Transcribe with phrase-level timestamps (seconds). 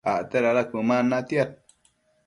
[0.13, 1.49] acte dada cuëman natiad